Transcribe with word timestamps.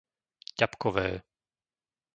Ťapkové 0.59 1.07